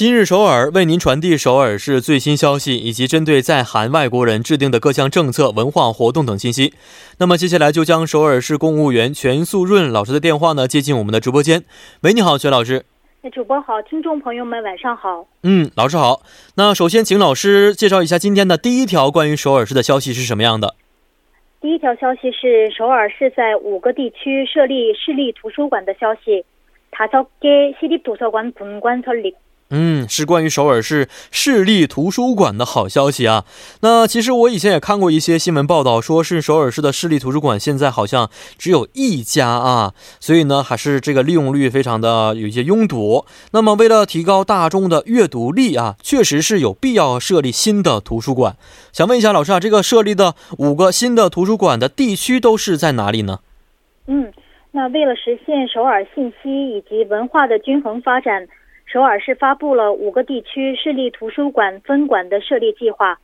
[0.00, 6.74] 今日首尔为您传递首尔市最新消息，以及针对在韩外国人制定的各项政策、文化活动等信息。
[7.18, 11.64] 那么接下来就将首尔市公务员全素润老师的电话呢接进我们的直播间。
[12.02, 12.84] 喂，你好，全老师。
[13.22, 15.26] 那主播好，听众朋友们晚上好。
[15.42, 16.20] 嗯，老师好。
[16.56, 20.74] 那首先请老师介绍一下今天的第一条关于首尔市的消息是什么样的？
[21.62, 26.44] 第一条消息是首尔市在五个地区设立市立图书馆的消息。
[26.92, 29.32] 다섯개시립도서관분관설 립。
[29.73, 33.45] 嗯，是关于首尔市市立图书馆的好消息啊。
[33.79, 43.25] 那其实我以前也看过一些新闻报道，说是首尔市的市立图书馆现在好像只有一家啊，所以呢，还是这个利用率非常的有一些拥堵。
[43.51, 48.57] 那么为了提高大众的阅读力啊，确实是有必要设立新的图书馆。
[48.91, 53.39] 想问一下老师啊，这个设立的五个新的图书馆的地区都是在哪里呢？
[54.07, 54.33] 嗯，
[54.71, 58.45] 那为了实现首尔信息以及文化的均衡发展。
[58.91, 63.17] 首尔市发布了五个地区市立图书馆分馆的设立计划。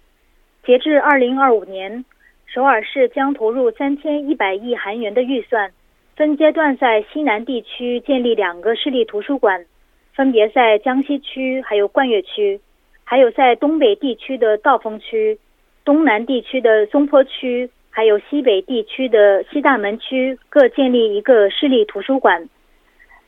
[0.63, 2.05] 截至二零二五年，
[2.45, 5.69] 首尔市将投入三千一百亿韩元的预算，
[6.15, 9.65] 分阶段在西南地区建立两个市立图书馆，
[10.13, 12.61] 分别在江西区、还有冠岳区，
[13.03, 15.37] 还有在东北地区的道峰区、
[15.83, 22.47] 东南地区的松坡区，还有西北地区的西大门区各建立一个市立图书馆。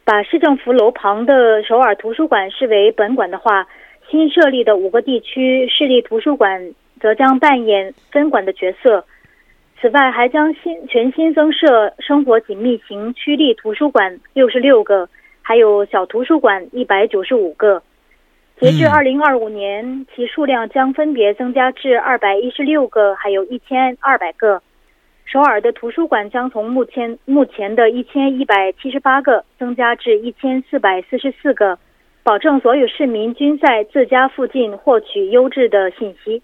[0.10, 3.68] 把市政府楼旁的首尔图书馆视为本馆的话，
[4.10, 9.06] 新设立的五个地区市立图书馆则将扮演分馆的角色。
[9.80, 15.08] 此外，还将新全新增设生活紧密型区立图书馆六十六个，
[15.44, 17.84] 还有小图书馆一百九十五个。
[18.60, 24.60] 截至二零二五年，其数量将分别增加至二百一十六个，还有一千二百个。
[25.32, 31.78] 首尔的图书馆将从目前目前的一千一百七十八个增加至一千四百四十四个，
[32.24, 36.42] 保证所有市民均在自家附近获取优质的信息。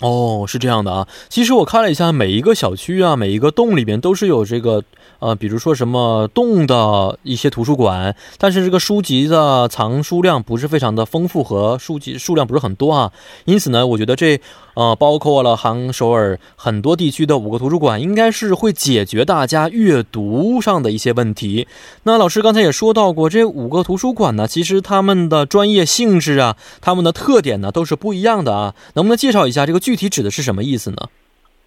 [0.00, 1.06] 哦，是这样的啊。
[1.28, 4.82] 其实我看了一下，每一个小区啊，每一个洞里边都是有这个，
[5.20, 13.12] 呃，比如说什么洞的一些图书馆，但是这个书籍的藏书量不是非常的丰富和书籍数量不是很多啊。
[13.44, 14.40] 因此呢，我觉得这
[14.74, 21.68] 呃，包括了杭首尔很多地区的五个图书馆，应该是会解决大家阅读上的一些问题。
[22.02, 28.74] 那老师刚才也说到过，这五个图书馆呢，其实他们的专业性质啊，他们的特点呢，都是不一样的啊。
[28.94, 29.78] 能不能介绍一下这个？
[29.84, 30.96] 具体指的是什么意思呢？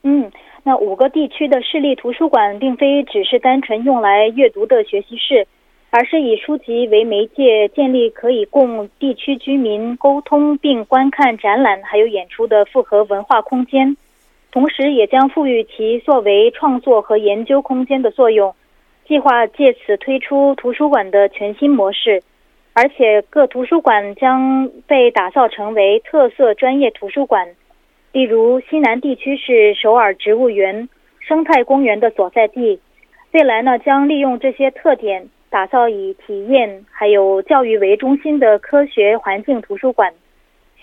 [0.02, 0.32] 嗯，
[0.64, 5.48] 那五个地区的市立图书馆并非只是单纯用来阅读的学习室，
[5.90, 13.96] 而是以书籍为媒介，建立可以供地区居民沟通并观看展览还有演出的复合文化空间，
[14.52, 18.54] 同时也将赋予其作为创作和研究空间的作用。
[19.08, 22.22] 计划借此推出图书馆的全新模式，
[22.74, 27.48] 而且各图书馆将被打造成为特色专业图书馆。
[28.12, 30.90] 例如，西南地区是首尔植物园、
[31.22, 32.82] 生态公园的所在地，
[33.32, 40.14] 未来呢将利用这些特点，打造以体验还有教育为中心的科学环境图书馆。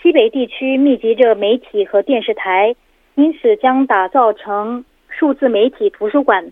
[0.01, 2.75] 西北地区密集着媒体和电视台，
[3.15, 6.51] 因此将打造成数字媒体图书馆。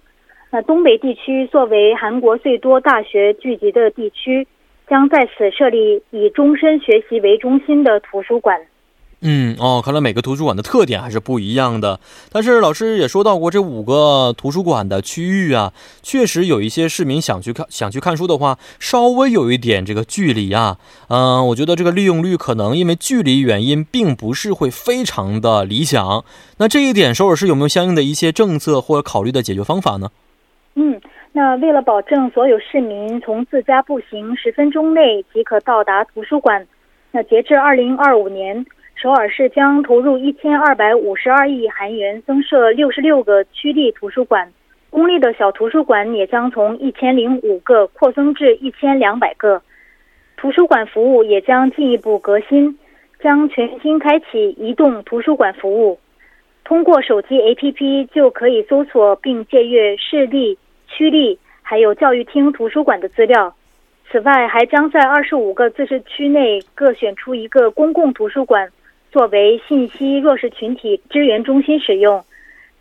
[0.52, 4.47] 那东北地区作为韩国最多大学聚集的地区，
[4.88, 8.62] 将在此设立以终身学习为中心的图书馆。
[9.25, 11.97] 嗯哦，看来每个图书馆的特点还是不一样的。
[12.29, 20.78] 但是老师也说到过，这五个图书馆的区域啊，确实有一些市民想去看、想去看书的话，稍微有一点这个距离啊。
[21.07, 26.25] 嗯，我觉得这个利用率可能因为距离原因，并不是会非常的理想。
[26.57, 30.09] 那这一点，首尔市有没有相应的一些政策或者考虑的解决方法呢？
[30.75, 31.00] 嗯，
[31.31, 36.67] 那为了保证所有市民从自家步行十分钟内即可到达图书馆，
[37.11, 38.66] 那截至二零二五年。
[38.96, 44.50] 首尔市将投入一千二百五十二亿韩元增设六十六个区立图书馆，
[44.90, 49.62] 公立的小图书馆也将从一千零五个扩增至一千两百个。
[50.38, 52.80] 图书馆服务也将进一步革新，
[53.20, 56.00] 将全新开启移动图书馆服务，
[56.64, 60.58] 通过手机 APP 就可以搜索并借阅市立、
[60.88, 63.53] 区立还有教育厅图书馆的资料。
[64.09, 68.70] 此外，还将在二十五个自治区内各选出一个公共图书馆。
[69.14, 72.26] 作为信息弱势群体支援中心使用，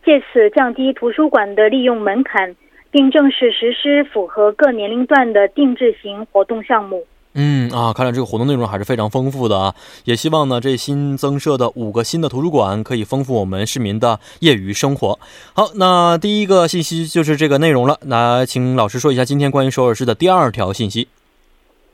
[0.02, 2.56] 借此降低图书馆的利用门槛，
[2.90, 7.05] 并正式实施符合各年龄段的定制型活动项目。
[7.34, 9.75] 嗯啊，看来这个活动内容还是非常丰富的啊！
[10.05, 15.19] 也希望呢，这新增设的五个新的图书馆可以丰富我们市民的业余生活。
[15.55, 17.99] 好，那第一个信息就是这个内容了。
[18.06, 21.08] 那请老师说一下今天关于首尔市的第二条信息。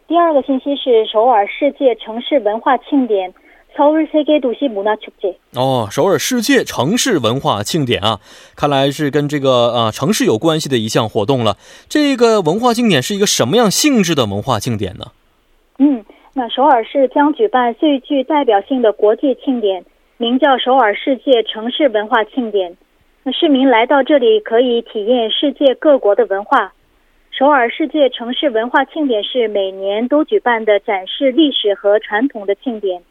[0.07, 3.33] 第二个信息是首尔世界城市文化庆典。
[3.76, 8.20] 首尔世界都市문화축제哦，首尔世界城市文化庆典啊，
[8.56, 11.58] 看来是跟这个啊城市有关系的一项活动了。
[11.90, 15.08] 这个文化庆典是一个什么样性质的文化庆典呢？
[15.80, 16.06] 嗯，
[16.36, 19.84] 那首尔市将举办最具代表性的国际庆典，
[20.18, 22.78] 名叫首尔世界城市文化庆典。
[23.24, 26.74] 那市民来到这里可以体验世界各国的文化。
[27.32, 33.02] 首尔世界城市文化庆典是每年都举办的展示历史和传统的庆典。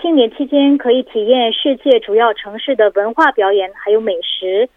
[0.00, 4.68] 庆典期间可以体验世界主要城市的文化表演，还有美食，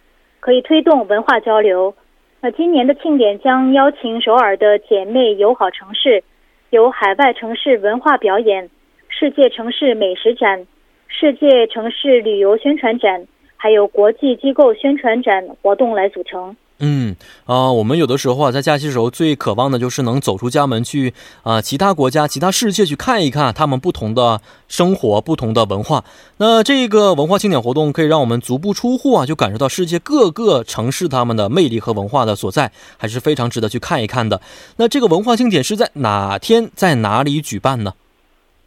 [0.42, 1.96] 可以推动文化交流。
[2.42, 6.24] 那今年的庆典将邀请首尔的姐妹友好城市，
[6.72, 8.70] 有海外城市文化表演、
[9.08, 10.68] 世界城市美食展、
[11.08, 13.25] 世界城市旅游宣传展，
[13.56, 16.58] 还有国际机构宣传展活动来组成。
[16.86, 17.16] 嗯
[17.46, 21.14] 啊，我们有的时候啊，在假期的时候最渴望的就是能走出家门去
[21.44, 26.04] 啊，其他国家、其他世界去看一看他们不同的生活、不同的文化。
[26.38, 34.42] 那这个文化庆典活动可以让我们足不出户啊，就感受到世界各个城市他们的魅力和文化的所在，还是非常值得去看一看的。
[34.76, 37.94] 那这个文化庆典是在哪天在哪里举办呢？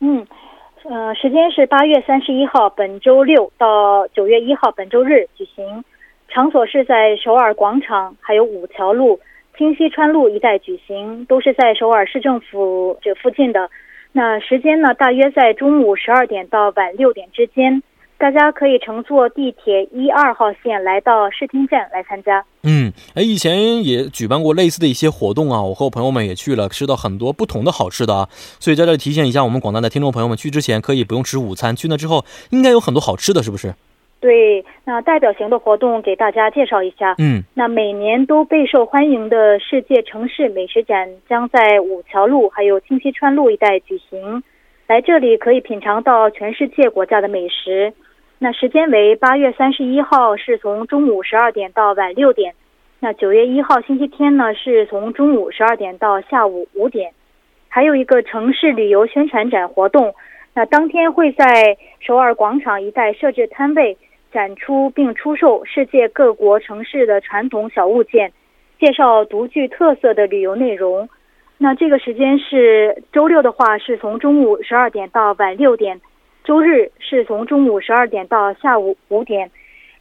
[0.00, 0.26] 嗯，
[0.84, 5.84] 呃，时间是八月三十一号，本周六到九月一号，本周日举行。
[6.28, 9.20] 场所是在首尔广场，还有五桥路、
[9.56, 13.70] 清溪川路一带举行，都是在首尔市政府这附近的。
[14.12, 17.82] 那时间呢，大约在中午十二点到晚六点之间。
[18.18, 22.42] 大家可以乘坐地铁一二号线来到视听站来参加。
[22.62, 28.26] 嗯，哎，以前也举办过类似的一些活动啊，我和我朋友们也去了，吃到很多不同的好吃的啊。
[28.58, 33.74] 所以在这里提醒一下我们广大的听众朋友们，去之前可以不用吃午餐，去那之后应该有很多好吃的，是不是？
[34.26, 37.14] 对，那代表型的活动给大家介绍一下。
[37.18, 44.42] 嗯，那每年都备受欢迎的世界城市美食展将在五桥路还有清溪川路一带举行，
[44.88, 47.92] 来这里可以品尝到全世界国家的美食。
[48.40, 52.52] 那时间为八月三十一号是从中午十二点到晚六点，
[52.98, 57.12] 那九月一号星期天呢是从中午十二点到下午五点，
[57.68, 60.16] 还有一个城市旅游宣传展活动，
[60.52, 63.96] 那当天会在首尔广场一带设置摊位。
[64.36, 68.30] 展出并出售世界各国城市的传统小物件，
[68.78, 71.08] 介绍独具特色的旅游内容。
[71.56, 75.96] 那这个时间是周六的话，是从中午十二点到晚六点；
[76.44, 79.50] 周日是从中午十二点到下午五点。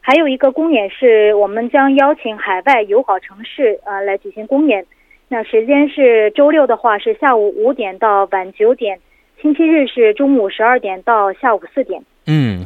[0.02, 4.84] 还有一个公演是我们将邀请海外友好城市呃来举行公演。
[5.28, 8.98] 那时间是周六的话是下午五点到晚九点，
[9.40, 12.04] 星期日是中午十二点到下午四点。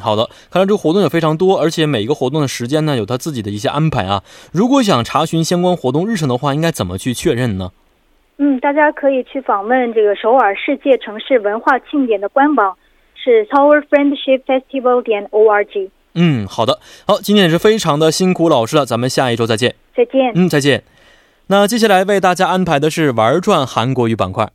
[0.01, 0.29] 嗯，好的。
[0.49, 4.23] 看来这个活动也非常多，而且每一个活动的时间呢，有他自己的一些安排啊。
[4.51, 7.71] 如果想查询相关活动日程的话，应该怎么去确认呢？
[8.37, 12.75] 嗯，大家可以去访问这个首尔世界城市文化庆典的官网，
[13.13, 15.89] 是 Tower Friendship Festival 点 org。
[16.15, 16.79] 嗯，好的。
[17.05, 19.75] 好，今天也是非常的辛苦老师了，咱们下一周再见。
[19.95, 20.31] 再见。
[20.33, 20.83] 嗯，再见。
[21.47, 24.49] 那接下来为大家安排的是玩转韩国语板块。